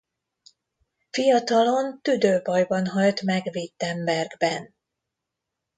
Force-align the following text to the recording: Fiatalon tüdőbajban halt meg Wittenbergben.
Fiatalon 1.11 2.01
tüdőbajban 2.01 2.87
halt 2.87 3.21
meg 3.21 3.49
Wittenbergben. 3.53 4.75